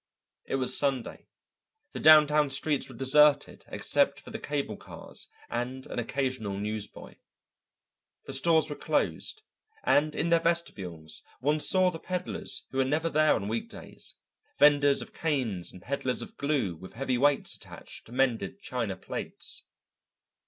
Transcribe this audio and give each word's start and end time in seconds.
It 0.47 0.55
was 0.55 0.75
Sunday, 0.75 1.27
the 1.91 1.99
downtown 1.99 2.49
streets 2.49 2.89
were 2.89 2.95
deserted 2.95 3.65
except 3.67 4.19
for 4.19 4.31
the 4.31 4.39
cable 4.39 4.75
cars 4.75 5.27
and 5.47 5.85
an 5.85 5.99
occasional 5.99 6.57
newsboy. 6.57 7.17
The 8.25 8.33
stores 8.33 8.71
were 8.71 8.75
closed 8.75 9.43
and 9.83 10.15
in 10.15 10.29
their 10.29 10.39
vestibules 10.39 11.21
one 11.39 11.59
saw 11.59 11.91
the 11.91 11.99
peddlers 11.99 12.63
who 12.71 12.79
were 12.79 12.83
never 12.83 13.11
there 13.11 13.35
on 13.35 13.47
week 13.47 13.69
days, 13.69 14.15
venders 14.57 15.03
of 15.03 15.13
canes 15.13 15.71
and 15.71 15.83
peddlers 15.83 16.23
of 16.23 16.35
glue 16.35 16.75
with 16.75 16.93
heavy 16.93 17.19
weights 17.19 17.55
attached 17.55 18.07
to 18.07 18.11
mended 18.11 18.59
china 18.59 18.95
plates. 18.97 19.65